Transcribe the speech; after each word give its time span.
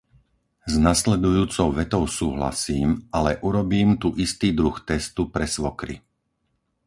S 0.65 0.75
nasledujúcou 0.87 1.67
vetou 1.79 2.03
súhlasím, 2.19 2.89
ale 3.19 3.31
urobím 3.47 3.89
tu 4.01 4.09
istý 4.25 4.49
druh 4.59 4.77
testu 4.89 5.21
pre 5.33 5.45
svokry. 5.55 5.95